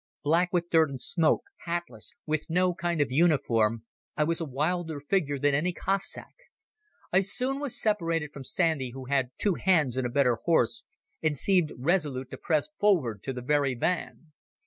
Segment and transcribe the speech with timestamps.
[0.23, 3.85] Black with dirt and smoke, hatless, with no kind of uniform,
[4.17, 6.33] I was a wilder figure than any Cossack.
[7.13, 10.85] I soon was separated from Sandy, who had two hands and a better horse,
[11.21, 14.31] and seemed resolute to press forward to the very van.